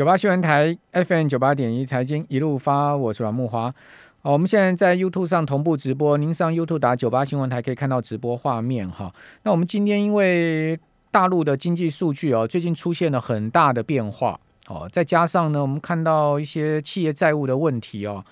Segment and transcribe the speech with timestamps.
[0.00, 3.70] 九八新闻台 FM 九八点一财经一路发，我是阮木华。
[4.22, 9.12] 好，我们现在在 YouTube 上同步直播，您上 YouTube 打九八新闻台可以看到直播画面哈。
[9.42, 18.24] 那我们今天因为大陆的经济数据哦，最近出现了很大的变化哦，再加上呢，我们看到一些企业债务的问题哦。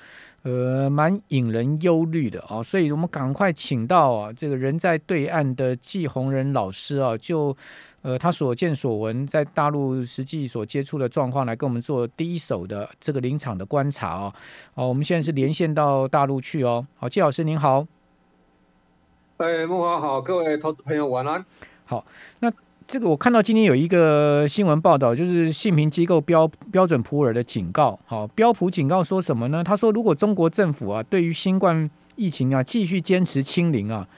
[0.43, 7.55] 呃，蛮引人忧虑的啊，所以我们赶快请到啊，这个人在对岸的季宏仁老师啊，就
[8.03, 14.35] 呃他所见所闻，在大陆实际所接触的状况，来跟我们做第一手的这个临场的观察啊。
[14.75, 16.87] 好，我们现在是连线到大陆去哦。
[16.97, 17.87] 好，季老师您好。
[19.39, 21.45] 哎，木华好，各位投资朋友晚安。
[21.85, 22.07] 好，
[22.39, 22.51] 那。
[22.89, 27.99] 这个我看到今天有一个新闻报道，就是信评机构标标准普尔的警告。
[28.07, 29.63] 好，标普警告说什么呢？
[29.63, 34.09] 他说，如果中国政府啊对于新冠疫情啊继续坚持清零啊，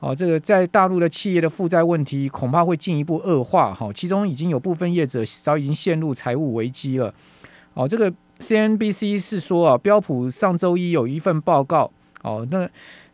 [0.00, 3.72] 哦，这个在大陆的企业的负债问题恐怕会进一步恶化。
[3.72, 7.14] 哈，其中已经有部分业者早已经陷入财务危机了。
[7.72, 11.90] 哦，这个 CNBC 是说啊，标普上周一有一份报告。
[12.22, 12.68] 哦，那。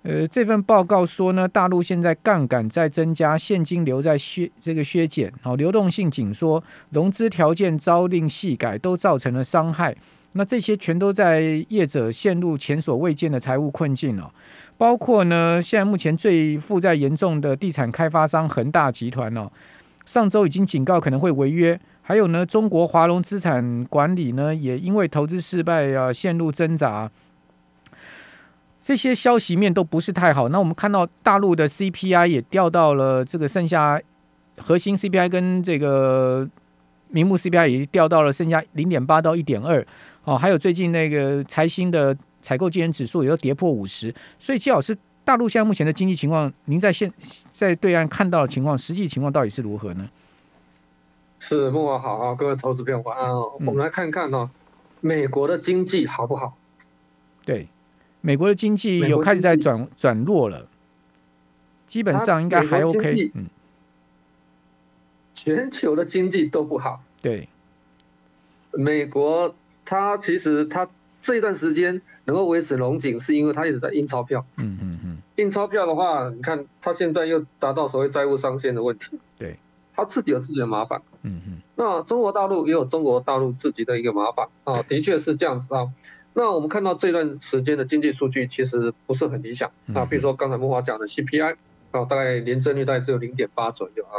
[0.05, 9.97] 呃，这份报告说呢，大陆现在杠杆在增加，现金流在削这个削减，好，流动性紧缩，融资条件朝令夕改，都造成了伤害。
[10.33, 14.31] 那这些全都在业者陷入前所未见的财务困境了。
[14.77, 19.51] 包括呢，现在目前最负债严重的地产开发商恒大集团哦，
[20.05, 21.81] 上周已经警告可能会违约。
[22.03, 27.11] 还有呢，中国华龙资产管理呢，也因为投资失败啊，陷入挣扎。
[28.85, 30.51] 这些消息面都不是太好。
[30.51, 33.99] 那我们看到大陆的 CPI 也掉到了这个剩下
[34.59, 36.47] 核心 CPI 跟这个
[37.09, 39.85] 名目 CPI 也掉到了剩下零点八到一点二。
[40.25, 44.15] 哦，还有最近那个财新的采购经理指数也都跌破五十。
[44.39, 47.11] 所以，季老师，大陆现在目前的经济情况，您在现
[47.53, 50.07] 在对岸看到的情况，实际情况到底是如何呢？
[51.39, 53.51] 是木华好啊，各位投资朋友晚安哦。
[53.61, 54.51] 我们来看看呢，
[55.01, 56.53] 美国的经济好不好？
[57.47, 57.67] 对。
[58.27, 60.67] 美国的经济有开始在转转弱了，
[61.87, 63.31] 基本上应该还 OK。
[63.35, 63.45] 嗯，
[65.35, 67.03] 全球的经济都不好。
[67.21, 67.51] 对，
[68.73, 70.89] 美国它其实它
[71.21, 74.47] 这一段时间能够维持龙井，是因为它一直在印钞票。
[74.57, 75.19] 嗯嗯嗯。
[75.37, 79.19] 印钞票的话，你看它现在又达到所谓债务上限的问题。
[79.39, 79.59] 对，
[79.95, 81.03] 它自己有自己的麻烦。
[81.21, 81.59] 嗯嗯。
[81.77, 85.91] 那中国大陆也有中国大陆自己的一个麻烦啊，的确是这样子啊。
[86.37, 91.55] 那我们看到这段时间的经济数据其实不是很理想啊，比如说刚才木华讲的 CPI
[91.93, 94.19] 啊，大概年增率大概只有零点八左右啊，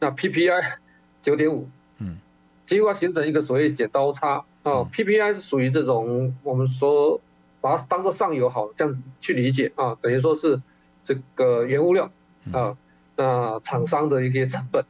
[0.00, 0.60] 那 PPI
[1.22, 1.68] 九点五，
[1.98, 2.18] 嗯，
[2.66, 7.20] 结果形成一个所谓剪刀差啊，PPI 是属于这种我们说
[7.60, 10.60] 把它当做上游好这样子去理解啊，等于说是
[11.04, 12.10] 这个原物料
[12.52, 12.76] 啊，
[13.14, 14.84] 那厂商的一些成本，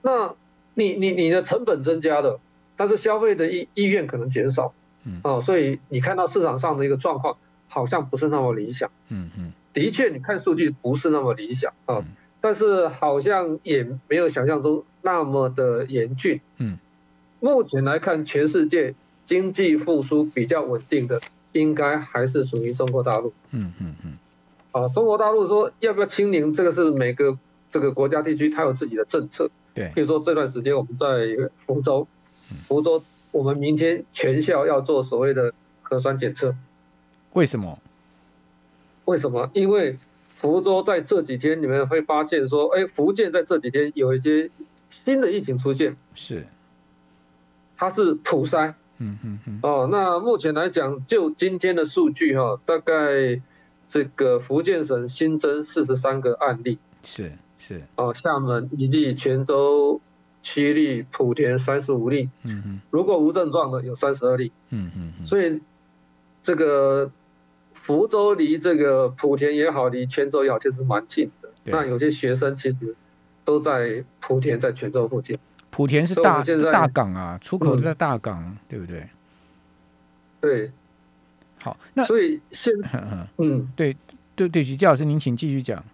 [0.00, 0.34] 那
[0.72, 2.40] 你你你的成本增加了，
[2.78, 4.72] 但是消费的意意愿可能减少。
[5.22, 7.36] 哦，所以你看到市场上的一个状况
[7.68, 8.90] 好像不是那么理想。
[9.08, 12.04] 嗯嗯，的确，你看数据不是那么理想啊，
[12.40, 16.40] 但是好像也没有想象中那么的严峻。
[16.58, 16.78] 嗯，
[17.40, 18.94] 目前来看，全世界
[19.26, 21.20] 经济复苏比较稳定的，
[21.52, 23.32] 应该还是属于中国大陆。
[23.50, 24.18] 嗯嗯嗯。
[24.72, 27.38] 啊，中国大陆说要不要清零，这个是每个
[27.70, 29.50] 这个国家地区它有自己的政策。
[29.74, 29.90] 对。
[29.94, 31.06] 比如说这段时间我们在
[31.66, 32.06] 福州，
[32.66, 33.02] 福州。
[33.38, 36.56] 我们明天全校要做所谓的核酸检测，
[37.34, 37.78] 为什么？
[39.04, 39.48] 为什么？
[39.54, 39.96] 因为
[40.38, 44.50] 福州在这几天，你们会发现说，哎，福建在这几天有一些
[44.90, 46.48] 新的疫情出现，是，
[47.76, 53.40] 它是普筛，嗯嗯嗯，哦，那目前来讲，就今天的数据哈，大概
[53.88, 60.00] 这个福建省新增四十三个案例，是是，哦，厦门一例，泉州。
[60.50, 65.60] 七例，莆田三十五例，嗯嗯，如果无症状的有三十二例，嗯嗯，所以
[66.42, 67.10] 这个
[67.74, 71.50] 福州离这个莆田也好，离泉州也好，其实蛮近的。
[71.64, 72.96] 那有些学生其实
[73.44, 75.38] 都在莆田，在泉州附近。
[75.70, 76.42] 莆田是大
[76.72, 79.06] 大港啊，出口在大港，对不对？
[80.40, 80.70] 对。
[81.60, 82.72] 好，那所以现
[83.36, 83.94] 嗯，对
[84.34, 85.84] 对对，季老师您请继续讲。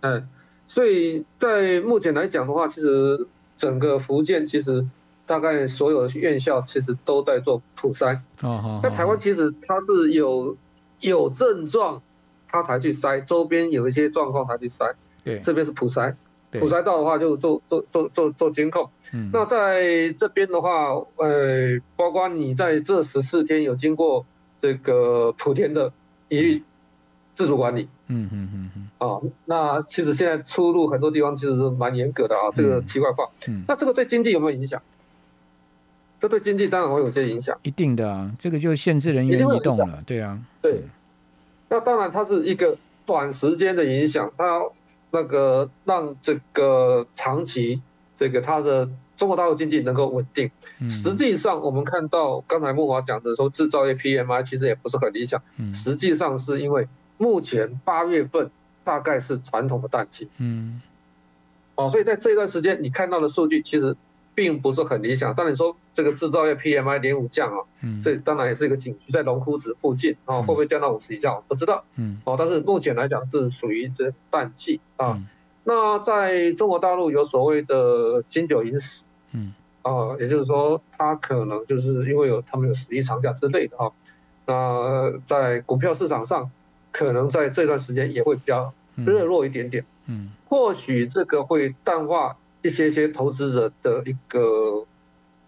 [0.00, 0.26] 嗯。
[0.66, 3.26] 所以在目前来讲的话，其实
[3.58, 4.86] 整个福建其实
[5.26, 8.18] 大概所有的院校其实都在做普筛。
[8.42, 10.56] 哦在台湾其实它是有
[11.00, 12.02] 有症状，
[12.48, 14.92] 它才去筛，周边有一些状况才去筛。
[15.24, 15.38] 对。
[15.38, 16.14] 这边是普筛，
[16.50, 18.90] 普筛到的话就做做做做做监控。
[19.12, 19.30] 嗯。
[19.32, 24.26] 那在这边的话，呃，包括你在这十四天有经过
[24.60, 25.92] 这个莆田的
[26.28, 26.62] 一律
[27.34, 27.88] 自主管理。
[28.08, 33.28] 嗯嗯嗯嗯，啊，那其实现在出入很多地方其实是蛮严格的啊，这个奇怪化。
[33.46, 34.80] 嗯，那这个对经济有没有影响？
[36.20, 40.82] 这对经济当然会有些影响，一定的啊，这个就限制人员移动了，对啊，对。
[41.68, 44.62] 那当然它是一个短时间的影响，它
[45.10, 47.82] 那个让这个长期
[48.16, 50.50] 这个它的中国大陆经济能够稳定。
[50.88, 55.42] 实际上我们看到刚才木华讲的说制造业 PMI 其实也不是很理想，
[55.74, 56.88] 实际上是因为
[57.18, 58.50] 目前八月份
[58.84, 60.80] 大概是传统的淡季，嗯，
[61.74, 63.96] 哦，所以在这一段时间你看到的数据其实。
[64.36, 75.22] 并不是很理想，但你说这个制造业 PMI 连五降啊，嗯，这当然也是一个警区，在龙枯子附近啊，会不会降到五十以下我，不知道，嗯，哦，但是目前来讲是属于这淡季啊。
[75.62, 83.92] 那在中国大陆有所谓的金九银十，嗯，啊，也就是说它可能就是因为有他们有十一长假之类的啊，
[84.46, 86.50] 那在股票市场上
[86.94, 92.38] 可能在这段时间也会比较热络一点点，嗯，或许这个会淡化。
[92.66, 94.86] 一些些投资者的一个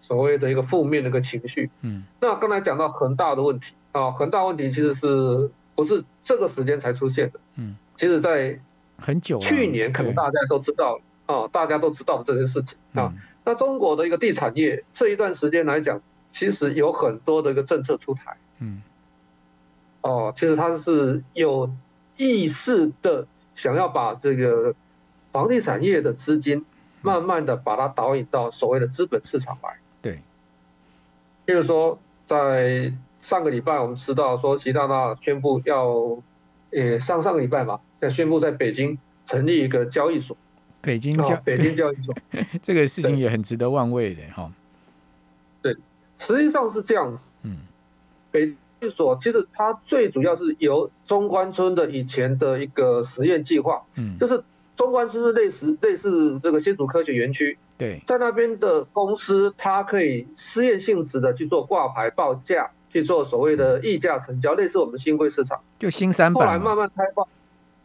[0.03, 8.59] 所谓的一个负面的一个情绪，嗯，那刚才讲到恒大的问题啊，恒大问题其实是不是这个时间才出现的，嗯，其实在
[8.99, 12.77] 很久，去年可能大家都知道啊，大家都知道这件事情。
[12.93, 13.11] 啊，
[13.43, 15.99] 那中国的一个地产业这一段时间来讲，
[16.31, 18.83] 其实有很多的一个政策出台，嗯，
[20.07, 21.69] 哦，其实他是有
[22.15, 24.73] 意识的想要把这个
[25.31, 26.65] 房地产业的资金。
[27.03, 29.77] 慢慢的把它导引到所谓的资本市场来。
[30.01, 30.19] 对。
[31.45, 36.19] 譬如说，在上个礼拜我们知道说，习大大宣布要，
[36.71, 40.35] 呃，上上个礼拜嘛，要宣布在北京成立一个交易所。
[40.81, 42.13] 北京交北京交易所，
[42.61, 44.51] 这个事情也很值得万味的哈。
[45.61, 45.77] 对，
[46.17, 47.21] 实际上是这样子。
[47.43, 47.57] 嗯。
[48.31, 48.53] 北
[48.91, 54.43] 所其实它最主要是由中关村的以前的一个实验计划，嗯，就是。
[54.77, 66.45] 中关村是类似类似这个新竹科学园区，对，在那边的公司，它可以试验性质的去做挂牌报价，去做所谓的溢价成交，类似我们新贵市场，就新三板。
[66.45, 67.27] 后来慢慢开放，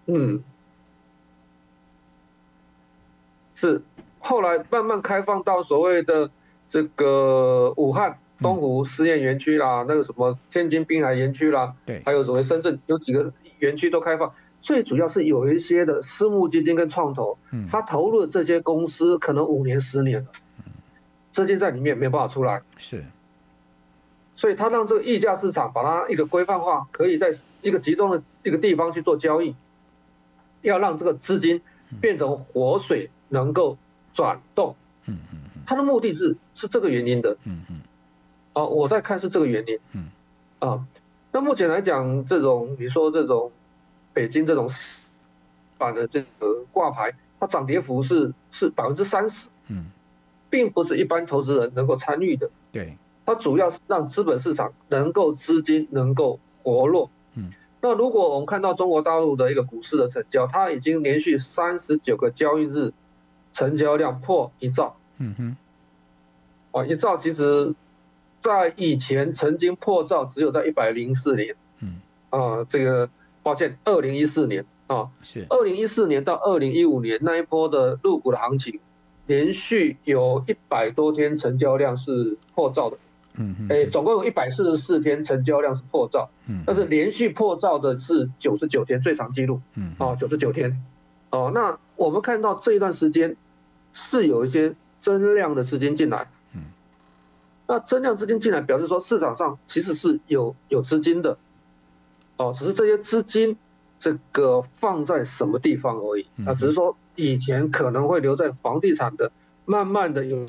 [0.04, 0.44] 嗯，
[3.54, 3.80] 是，
[4.18, 6.28] 后来慢慢开放到所谓的
[6.68, 14.34] 这个武汉东湖实验园区啦，那个什么天津滨海园区啦，对，还有所谓深圳有几个园区都开放。
[14.60, 20.26] 最主要是有一些的私募基金跟创投，嗯，他投入的这些公司可能五年十年了，
[20.58, 20.72] 嗯，
[21.32, 23.04] 资金在里面没有办法出来，是，
[24.36, 29.56] 所以他让这个溢价市场把它一个规范化，可以在一个集中的一个地方去做交易，
[30.60, 31.60] 要让这个资金
[32.00, 33.76] 变成活水能够
[34.14, 37.80] 转动，嗯嗯嗯，他的目的是是这个原因的，嗯嗯，
[38.54, 40.10] 哦，我在看是这个原因，嗯，
[40.58, 40.86] 啊，
[41.32, 43.50] 那目前来讲，这种你说这种。
[44.14, 44.68] 北京这种
[45.78, 49.86] 版的这个挂牌，它涨跌幅是是百分之三十，嗯，
[50.50, 52.50] 并不是一般投资人能够参与的。
[52.72, 57.08] 对，它主要是让资本市场能够资金能够活络。
[57.36, 62.92] 嗯，那如果我们看到中国大陆的一个股市的成交，它已经连续三十九个交易日
[63.54, 64.96] 成交量破一兆。
[65.16, 65.56] 嗯哼，
[66.72, 67.74] 哦，一兆其实，
[68.42, 71.56] 在以前曾经破兆只有在一百零四年。
[71.80, 73.08] 嗯，啊，这个。
[73.44, 75.44] 抱歉，二零一四年啊，是。
[75.50, 78.78] 二零一四年到二零一五年那一波的入股的行情，
[79.26, 82.98] 连续有一百多天成交量是破兆的，
[83.36, 90.80] 嗯嗯，哎，总共有一百四十四天成交量是破兆，嗯，但是连续破兆的是九十九天最长记录，嗯，哦，九十九天，
[91.30, 93.34] 哦，那我们看到这一段时间
[93.92, 96.28] 是有一些增量的资金进来，嗯，
[97.66, 101.38] 那增量资金进来表示说市场上其实是有有资金的。
[102.36, 103.56] 哦，只是这些资金，
[104.00, 106.54] 这个放在什么地方而已啊？
[106.54, 109.30] 只是说以前可能会留在房地产的，
[109.64, 110.46] 慢慢的有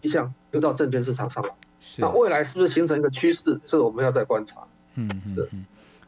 [0.00, 1.54] 一项流到证券市场上了。
[1.98, 3.60] 那未来是不是形成一个趋势？
[3.66, 4.62] 这个我们要再观察。
[4.94, 5.48] 嗯，是。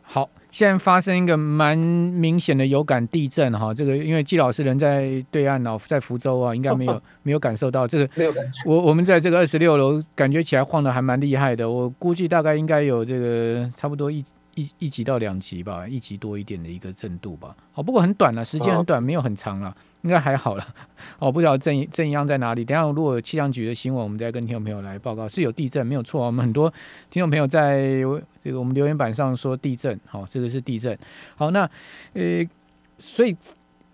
[0.05, 8.09] 好，现在发生一个蛮明显的有感地震哈，这个因为季老师人在对岸哦，在福州啊，应该没有 没有感受到这个。
[8.15, 8.63] 没有感觉。
[8.65, 11.69] 我我们在这个二十六楼，感觉起来晃的还蛮厉害的。
[11.69, 14.25] 我估计大概应该有这个差不多一。
[14.57, 17.57] 一一级到两级吧，一级多一点的一个震度吧。
[17.75, 20.65] 哦，不过很短了，时间很短，没有很长了，应该还好了。
[21.19, 22.65] 哦，不知道震震央在哪里。
[22.65, 25.27] 等下如果气象局的新闻，我们再跟听众朋友来报告。
[25.27, 26.25] 是有地震，没有错。
[26.25, 26.73] 我们很多
[27.11, 28.01] 听众朋友在
[28.43, 30.97] 这个我们留言板上说地震，好，这个是地震。
[31.35, 31.69] 好，那
[32.13, 32.47] 呃，
[32.99, 33.37] 所以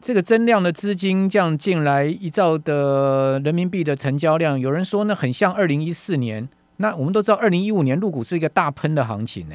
[0.00, 6.49] 这个增量的资金这样进来一兆的人民币的成交量，有人说呢，很像二零一四年。
[6.79, 9.55] 那我们都知道，二零一五年入股是一个大喷的行情呢。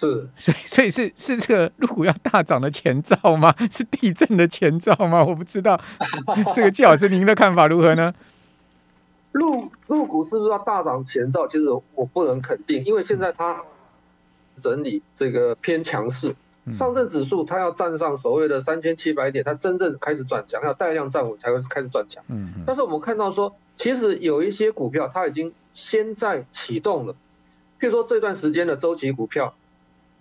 [0.00, 3.54] 是， 所以所以是是这个入股要大涨的前兆吗？
[3.70, 5.24] 是地震的前兆吗？
[5.24, 5.80] 我不知道，
[6.54, 8.12] 这个季老师您的看法如何呢？
[9.32, 11.46] 入入股是不是要大涨前兆？
[11.46, 13.62] 其实我不能肯定，因为现在它
[14.60, 16.34] 整理这个偏强势，
[16.78, 22.22] 上证指数它要站上所谓的三千七百点，它真正开始转强，要带量站稳才会开始转强。
[22.28, 22.64] 嗯嗯。
[22.66, 27.14] 但是我们看到说，其实有一些股票它已经先在启动了，
[27.80, 29.54] 譬如说这段时间的周期股票，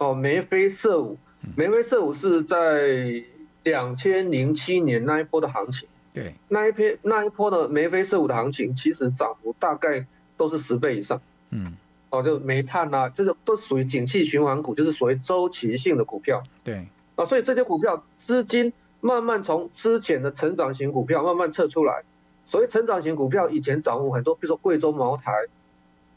[0.03, 1.17] 哦，眉飞色舞，
[1.55, 3.23] 眉飞色舞是在
[3.63, 5.87] 两千零七年那一波的行情。
[6.13, 10.05] 对，那一批那一波的眉飞色舞的行情，其实涨幅大概
[10.35, 11.21] 都是十倍以上。
[11.51, 11.77] 嗯，
[12.09, 16.43] 哦，就煤炭啊，这个都属于景气循环股，就是所谓周期性的股票。
[16.65, 22.03] 对，啊，所以这些股票资金慢慢从之前的成长型股票慢慢撤出来。
[22.45, 25.31] 所谓成长型股票，以前涨幅很多，比如说贵州茅台，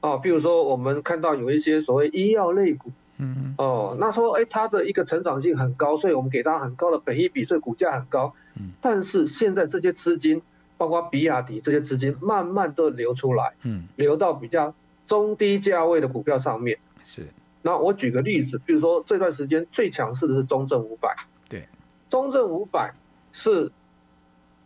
[0.01, 2.91] 啊，比如说我们看到有一些所谓医药类股。
[3.19, 8.35] 嗯哦，那说哎，它的一个成长性很高，所以我们给它很高的本益比，所以股价很高。
[8.57, 10.43] 嗯，但是现在这些资金，
[10.77, 14.75] 包括比亚迪这些资金，慢慢都流出来，嗯，流到比较
[15.07, 16.79] 中低价位的股票上面。
[17.05, 17.27] 是。
[17.63, 21.17] 那我举个例子，比如说这段时间最强势的是中证五百。
[21.49, 21.67] 对。
[22.09, 22.93] 中证五百
[23.33, 23.73] 是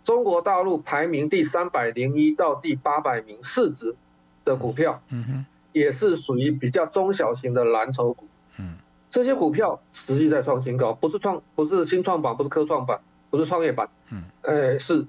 [0.03, 3.95] 中国大陆排名第三百零一到第八百名市值
[4.45, 5.01] 的股票。
[5.11, 5.47] 嗯哼。
[5.73, 8.27] 也是属于比较中小型的蓝筹股。
[9.11, 15.05] 这些股票实际在创新高，不是创，不是新创板，不是科创板，不是创业板，嗯，呃，是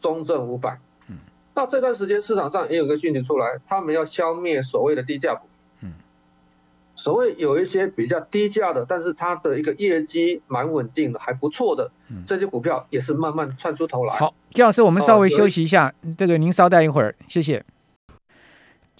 [0.00, 0.78] 中证五百，
[1.08, 1.16] 嗯，
[1.54, 5.48] 那这段时间市场上也有个讯息出来，他们要消灭所谓的低价股，
[5.82, 5.94] 嗯，
[6.94, 11.90] 所谓有一些比较低价的，但是它的一个业绩蛮稳定的，还不错的，
[12.26, 14.14] 这些股票也是慢慢窜出头来。
[14.14, 17.64] 好，金老师，我们稍微休息一下，这个您稍待一会儿，谢谢。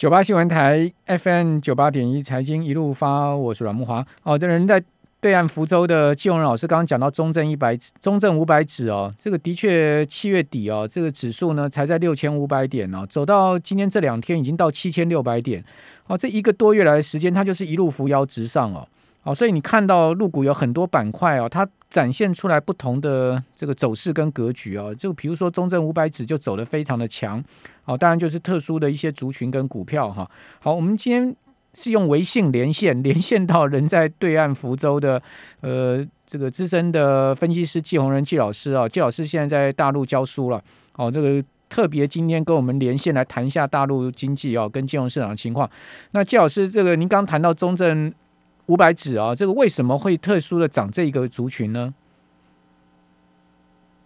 [0.00, 4.02] 九八新闻台 FM 九八点一财经一路发，我是阮木华。
[4.22, 4.82] 哦，这人在
[5.20, 15.62] 对岸福州的季荣老师刚刚讲到中证一百指、中证五百指哦，这个的确七月底哦，这个指数呢才在六千五百点哦，走到今天这两天已经到七千六百点
[16.06, 18.88] 哦，这一个多月来的时间，它就是一路扶摇直上哦。
[19.22, 24.94] 哦，所以你看到陆股有很多板块哦，它展现出来不同的这个走势跟格局哦。
[24.94, 27.42] 就比如说中证五百指就走得非常的强，
[27.84, 30.28] 哦，当然就是特殊的一些族群跟股票哈。
[30.60, 31.36] 好，我们今天
[31.74, 35.20] 是用微信连线，连线到人在对岸福州的
[35.60, 40.64] 呃这个资深的分析师季宏仁季老师啊，季老师现在在大陆教书了，
[40.96, 45.68] 哦，这个特别今天跟我们连线来谈一下大陆经济哦跟金融市场的情况。
[46.12, 48.10] 那季老师，这个您刚谈到中证。
[48.70, 51.92] 五百指啊，这个为什么会特殊的涨这一个族群呢？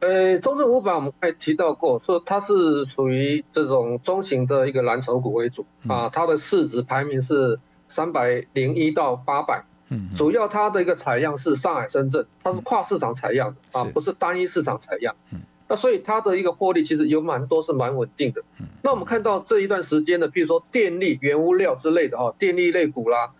[0.00, 23.32] 呃，中证五百我们还提到过，说它是属于这种中型的一个蓝筹股为主啊，它的市值排名是三百零一到八百，嗯，主要它的一个采样是上海、深圳，它是跨市场采样的啊，不是单一市场采样，嗯，那所以它的一个获利其实有蛮多是蛮稳定的，嗯，那我们看到这一段时间的，比如说电力、原物料之类的哈，电力类股啦。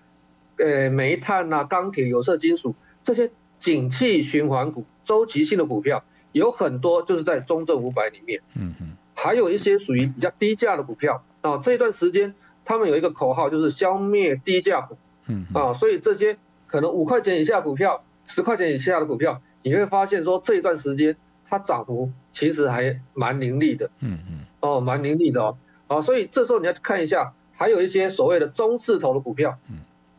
[0.56, 8.40] 呃，煤炭呐、钢铁、有色金属这些景气循环股、周期性的股票，有很多就是在中证五百里面。
[8.54, 8.96] 嗯嗯。
[9.14, 12.34] 还有一些属于比较低价的股票啊，这一段时间
[12.64, 14.96] 他们有一个口号就是消灭低价股。
[15.26, 15.46] 嗯。
[15.54, 21.16] 啊，所以这些可能五块钱以下股票、十块钱以下的股票，你会发现说这一段时间
[21.48, 23.90] 它涨幅其实还蛮凌厉的。
[24.00, 24.40] 嗯嗯。
[24.60, 25.56] 哦，蛮凌厉的哦。
[25.86, 29.58] 啊，所以这时候你要看一下，还有一些所谓的中字头的股票。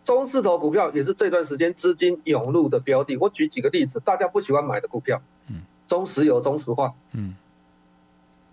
[0.05, 0.07] 嗯。
[0.07, 3.17] 中字头股票也是这段时间资金涌入的标的。
[3.17, 7.35] 我举几个例子，大家不喜欢买的股票，嗯，中石油、中石化，嗯，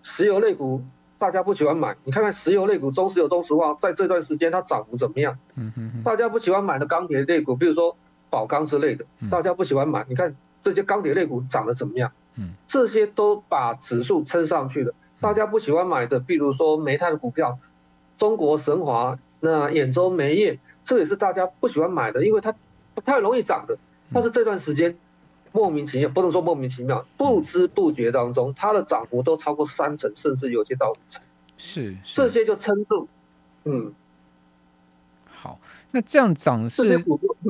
[0.03, 0.83] 石油类股
[1.19, 5.39] 大家不喜欢买，你看看石油类股中石油、中石化在这段时间它涨幅怎么样？
[5.55, 7.97] 嗯嗯大家不喜欢买的钢铁类股，比如说
[8.31, 12.13] 宝钢之类的，大家不喜欢买，你看这些钢铁类股涨得怎么样？
[12.39, 14.95] 嗯，这些都把指数撑上去了。
[15.21, 17.59] 大家不喜欢买的，比如说煤炭的股票，
[18.17, 20.59] 中国神华、那兖州煤业。
[20.85, 22.55] 这也是大家不喜欢买的，因为它
[22.95, 23.79] 不太容易涨的。
[24.13, 24.97] 但是这段时间
[25.53, 31.23] 莫名其妙，不能说莫名其妙，不知不觉当中，它的涨幅都超过三成，甚至有些到五成。
[31.57, 33.09] 是，这些就撑住。
[33.65, 33.95] 嗯，
[35.27, 35.61] 好，
[35.93, 37.03] 那这样涨是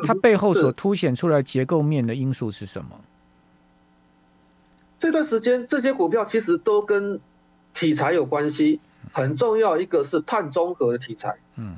[0.07, 3.01] 它背后所凸显出来结构面的因素是什么？
[4.99, 7.19] 这段时间这些股票其实都跟
[7.75, 8.79] 题材有关系，
[9.13, 11.37] 很重要一个是碳中和的题材。
[11.57, 11.77] 嗯。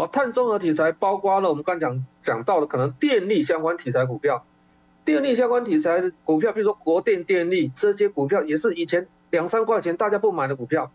[0.00, 4.46] 哦，碳中和题材包括了我们刚讲讲到的可能电力相关题材股票，
[5.04, 10.90] 电力相关题材的股票，比如说国电电力这些股票也是以前两三块钱大家不买的股票，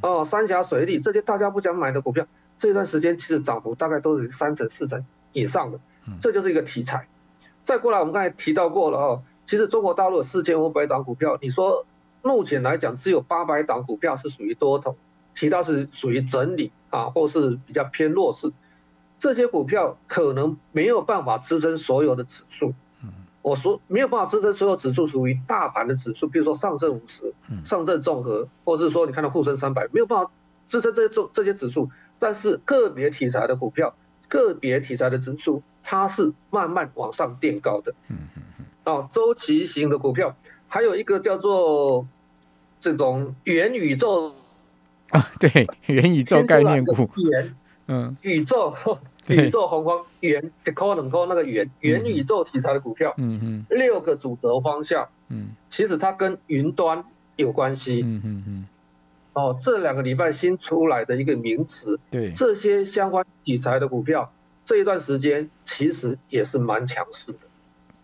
[0.00, 2.24] 哦，三峡水利这些大家不想买的股票，
[2.60, 5.80] 这段时间其实涨幅大概都是三成四成以上的，
[6.20, 7.08] 这就是一个题材。
[7.64, 11.84] 再过来我们刚才提到过了哦，其实中国大陆四千五百档股票，你说
[12.22, 14.96] 目前来讲只有八百档股票是属于多头。
[15.36, 18.50] 其他是属于整理啊，或是比较偏弱势。
[19.18, 22.74] 这些股票可能没有办法支撑所有的指数。
[23.42, 27.32] 我说没有办法支撑所有指数，属于大盘的指数，比如说上证五十、
[27.64, 30.32] 上证综合，或者是说你看到沪深三百，没有办法
[30.68, 31.88] 支撑这些这这些指数。
[32.18, 33.94] 但是个别题材的股票，
[34.28, 37.94] 个别题材的指数，它是慢慢往上垫高的。
[38.08, 38.64] 嗯嗯嗯。
[38.82, 40.34] 啊，周期型的股票，
[40.66, 42.08] 还有一个叫做
[42.80, 44.34] 这种元宇宙
[45.10, 47.08] 啊，对，元宇宙概念股。
[47.30, 47.54] 元，
[47.88, 48.74] 嗯，宇宙。
[49.28, 58.66] 宇宙洪荒元，一颗两颗那个元元宇宙题材的股票，嗯嗯，六个主轴方向，嗯，其实它跟云端有关系，嗯嗯嗯，
[59.32, 64.32] 哦，这两个礼拜新出来的一个名词，对，这些相关题材的股票，
[64.64, 67.38] 这一段时间其实也是蛮强势的，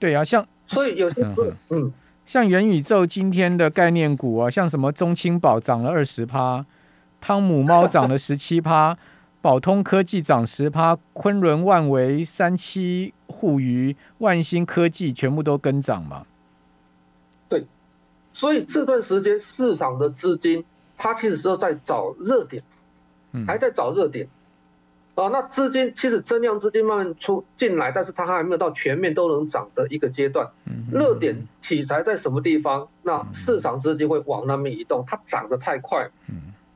[0.00, 1.24] 对啊，像所以有些
[1.70, 1.92] 嗯，
[2.26, 6.66] 像元宇宙今天的概念股啊，像什么中青宝涨了二十趴，
[7.22, 8.98] 汤姆猫涨了十七趴。
[9.42, 16.24] 宝通科技涨十趴，昆仑万维、三七互娱、万兴科技全部都跟涨嘛？
[17.48, 17.66] 对，
[18.32, 20.64] 所以这段时间市场的资金，
[20.96, 22.62] 它其实是在找热点，
[23.44, 24.28] 还在找热点。
[25.16, 30.48] 啊，那资金其实增量资金慢慢出进来，但是它还没有到全面都能涨的一个阶段。
[30.92, 32.86] 热点题材在什么地方？
[33.02, 36.08] 那市场资金会往那边移动，它涨得太快。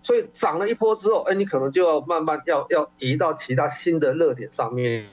[0.06, 5.08] 所以涨了一波之后，哎，你可能就要慢慢要要移到其他新的热点上面，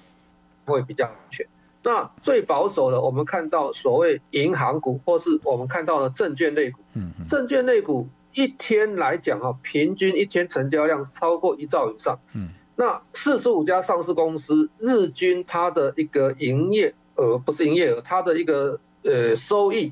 [0.66, 1.48] 会比较安全。
[1.82, 6.80] 那最保守的，我们看到所谓银行股，或是我们看到的证券类股。
[6.94, 7.26] 嗯嗯。
[7.26, 12.20] 证券类股一天来讲啊，平均一天成交量超过一兆以上。
[12.36, 12.50] 嗯。
[12.76, 19.92] 那四十五家上市公司，日均它的一个营业额不是营业额，它的一个呃收益，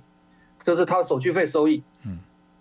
[0.64, 1.82] 就是它的手续费收益。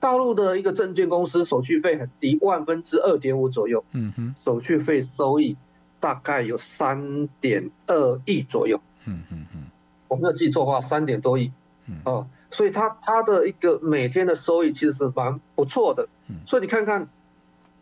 [0.00, 0.02] 嗯。
[0.02, 3.84] 大陆的一个证券公司手续费很低，万分之二点五左右。
[3.92, 5.56] 嗯哼，手续费收益
[6.00, 8.80] 大概有三点二亿左右。
[9.04, 9.64] 嗯嗯嗯，
[10.08, 11.52] 我没有记错的话，三点多亿。
[11.86, 16.08] 嗯哦，所以它它的一个每天的收益其实是蛮不错的。
[16.28, 17.08] 嗯，所以你看看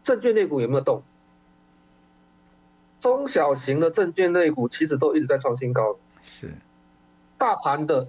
[0.02, 1.02] 证券类股有没有动？
[3.00, 5.96] 中小型的证券类股其实都一直在创新高。
[6.20, 6.52] 是，
[7.38, 8.08] 大盘的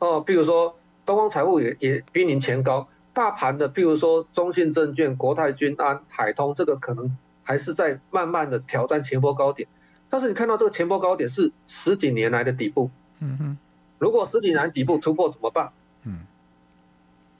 [0.00, 2.86] 哦，比如说东方财富也也比您前高。
[3.18, 9.68] 大盘的，譬如说中信证券、国泰君安、海通，这个可能还是在慢慢的挑战前波高点。
[10.08, 13.58] 但是你看到这个前波高点是十几年来的底部，嗯哼。
[13.98, 15.72] 如果十几年底部突破怎么办？
[16.04, 16.20] 嗯。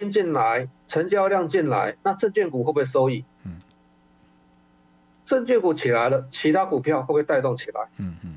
[0.01, 3.25] 先进来，成交量进来，那证券股会不会收益？
[3.45, 3.61] 嗯。
[5.27, 7.83] 证券股起来了，其他股票会不会带动起来？
[7.99, 8.37] 嗯嗯。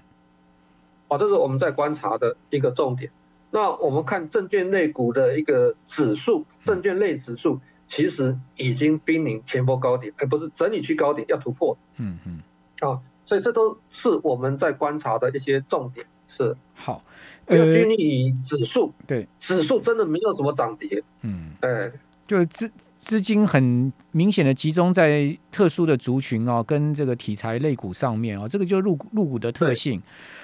[1.07, 3.11] 好，这是我们在观察的一个重点。
[3.51, 11.77] 那我们看证券类股的一个指数，证券类指数其实已经濒临前波高点，而不是整理区高点要突破。
[11.97, 12.41] 嗯嗯。
[12.79, 16.07] 啊，所以这都是我们在观察的一些重点。
[16.27, 16.55] 是。
[16.73, 17.03] 好。
[17.45, 18.93] 呃，均以指数。
[19.05, 19.27] 对。
[19.39, 21.03] 指数真的没有什么涨跌。
[21.21, 21.51] 嗯。
[21.59, 21.91] 哎。
[22.31, 30.01] 就是资资金很明显的集中在特殊的族群哦，跟这个题材类股上面哦，这个就是入入股的特性。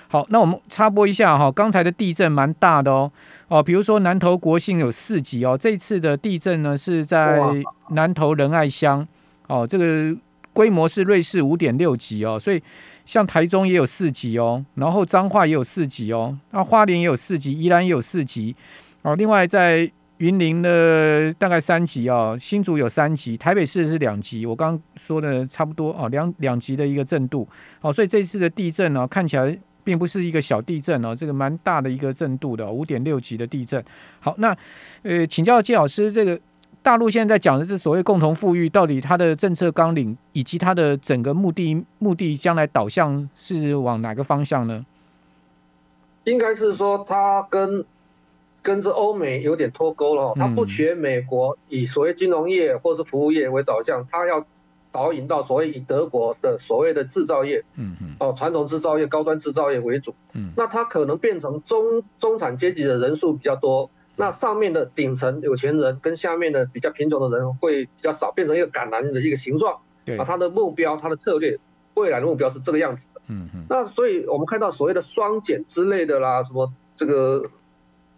[0.09, 3.09] 好，那我们插播一下哈，刚才的地震蛮大的哦
[3.47, 7.39] 哦，比如说南投国信有四级哦，这次的地震呢是在
[7.91, 9.07] 南投仁爱乡
[9.47, 10.13] 哦，这个
[10.51, 12.61] 规模是瑞士五点六级哦，所以
[13.05, 18.53] 像台中也有四级哦，然后彰化也有四级哦，那花莲也有四级，宜兰也有四级
[19.03, 27.47] 哦，另外在云林的大概三级哦，新竹有三级，台北市是两级，我刚刚说的差不多哦，两两级的一个震度
[27.81, 29.57] 哦，所以这次的地震呢看起来。
[29.87, 33.81] 并不是一个小地震哦，这个蛮大的一个震度的，五点六级的地震。
[34.19, 34.53] 好，那
[35.03, 36.37] 呃，请教季老师，这个
[36.83, 44.85] 大陆现在讲的是所谓共同富裕，到底它的政策纲领以及它的整个目的目的将来导向是往哪个方向呢？
[46.25, 47.85] 应该是说它跟
[48.67, 54.45] 跟着欧美有点脱钩了，它不学美国以所谓金融业或是服务业为导向，它要。
[54.89, 71.59] 导引到所谓以德国的所谓的制造业，嗯嗯，哦，传统制造业、高端制造业为主，嗯，那它可能变成中中产阶级的人数比较多，那上面的顶层有钱人跟下面的比较贫穷的人会比较少，变成一个橄榄的一个形状，对，啊，它的目标、它的策略，
[71.93, 77.43] 未来的目标是这个样子的，嗯嗯，那所以我们看到所谓的双减之类的啦，什么这个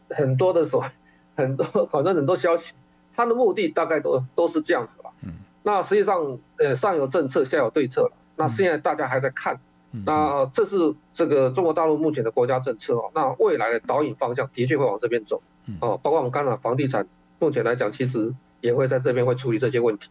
[0.10, 0.84] 很多的所
[1.36, 2.74] 很多 反正很多消息，
[3.16, 5.32] 它的目的大概都都是这样子吧，嗯。
[5.62, 8.12] 那实际上，呃，上有政策，下有对策了。
[8.38, 9.60] 那现在大家还在看，
[10.06, 13.12] 那这是这个中国大陆目前的国家政策哦。
[13.14, 15.42] 那未来的导引方向的确会往这边走，
[15.82, 17.06] 哦，包括我们刚才房地产，
[17.40, 20.10] 目前来讲，其实也会在这边会处理这些问题。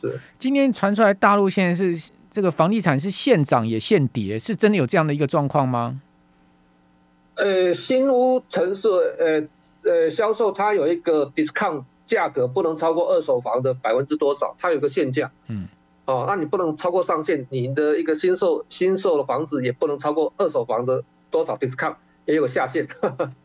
[0.00, 6.00] 是，今天传出来大陆现在是这个房地产是现涨也现跌，是真的有这样的一个状况吗？
[7.34, 15.30] 呃，新屋城市呃呃销售它有一个 discount 价格不能超过二手房的百分之多少，它有个限价。
[15.48, 15.68] 嗯。
[16.04, 22.88] 哦，那你不能超过上限，你的一个新售新售的房子也不能超过二手房的多少 discount，也有下限。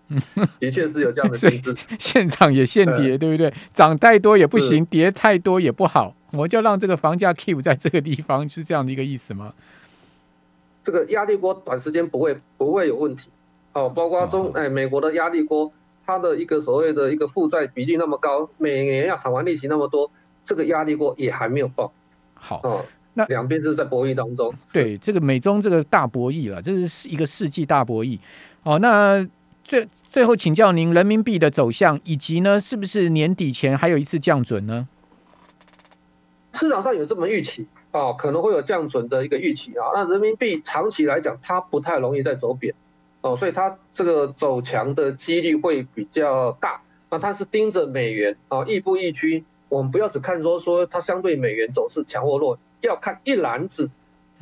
[0.60, 1.76] 的确是有这样的限制。
[2.00, 3.54] 现场也限跌，对不对？
[3.76, 6.15] 涨太多也不行，跌太多也不好。
[6.34, 9.54] 我就让这个房价 keep 在这个地方，是这样的一个意思吗？
[10.84, 13.30] 这个压力锅短时间不会不会有问题。
[13.78, 15.72] 哦，包括中哎，美国的压力锅，
[16.04, 20.10] 它的一个所谓的一个负债比例那么高，每年要偿还利息那么多，
[20.44, 21.94] 这个压力锅也还没有爆。
[22.34, 24.52] 好，哦，那两边是在博弈当中。
[24.74, 28.18] 对，这个美中这个大博弈了，这是一个世纪大博弈。
[28.63, 29.24] 哦，那
[29.63, 34.88] 最最后请教您，人民币的走向，以及呢，是不是年底前还有一次降准呢？
[36.54, 39.94] 市场上有这么预期啊，可能会有降准的一个预期啊。
[39.94, 42.74] 那人民币长期来讲，它不太容易再走贬。
[43.21, 46.82] 哦，所以它这个走强的几率会比较大。
[47.10, 49.45] 那它是盯着美元啊，亦步亦趋。
[49.69, 53.89] 我们不要只看说说它相对美元走势强或弱，要看一篮子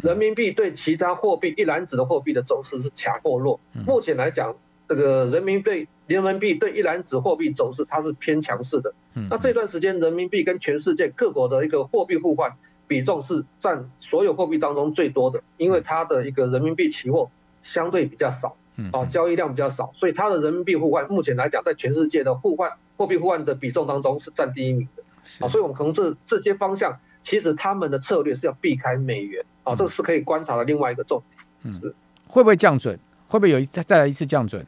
[0.02, 3.60] 人民币对其他货币一篮子的货币的走势是强或弱。
[3.88, 4.56] 目前来讲，
[4.88, 8.94] 这个人民币人民币对一篮子货币走势它是偏强势的。
[9.30, 12.54] 那这段时间人民币跟全世界各国的一个货币互换
[12.88, 17.32] 比重是占所有货币当中最多的，因为它的一个人民币期货
[17.64, 18.58] 相对比较少。
[18.92, 25.04] 啊，交易量比较少，所以它的人民币互换目前来讲，在全世界的互换货币互换的比重当中是占第一名的。
[25.40, 29.46] 啊，所以我们从这这些方向，其实他们的策略是要避开美元。
[29.64, 31.74] 啊，这个是可以观察的另外一个重点。
[31.74, 31.96] 是
[32.28, 33.00] 会不会降准？
[33.28, 34.66] 会不会有一再再来一次降准？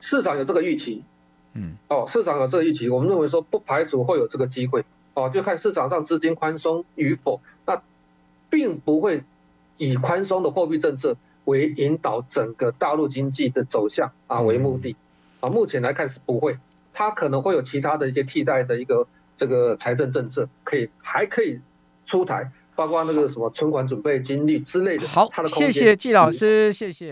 [0.00, 1.02] 市场有这个预期。
[1.54, 1.72] 嗯。
[1.88, 4.84] 哦，市场有这个预期，我们认为说不排除会有这个机会。
[5.14, 7.40] 哦，就看市场上资金宽松与否。
[7.66, 7.82] 那
[8.48, 9.24] 并不会
[9.76, 11.16] 以宽松的货币政策。
[11.44, 14.96] 为引导整个大陆经济的走向啊为目的
[15.40, 16.56] 啊，目前来看是不会，
[16.92, 21.60] 它可能会有其他的一些替代的一个这个财政政策，可以还可以
[22.06, 25.08] 出台，包括那个什么存款准备金率之类的。
[25.08, 27.10] 好，谢谢季老师，谢谢。